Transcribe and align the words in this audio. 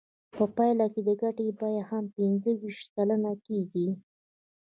په 0.35 0.43
پایله 0.55 0.85
کې 0.93 1.01
د 1.07 1.09
ګټې 1.21 1.47
بیه 1.59 1.83
هم 1.89 2.05
پنځه 2.17 2.51
ویشت 2.61 2.85
سلنه 2.95 3.33
کېږي 3.45 3.87